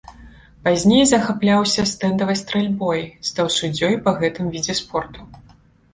Пазней 0.67 1.03
захапляўся 1.09 1.85
стэндавай 1.91 2.39
стральбой, 2.41 3.01
стаў 3.31 3.47
суддзёй 3.59 3.93
па 4.09 4.19
гэтым 4.25 4.45
відзе 4.57 4.75
спорту. 4.85 5.29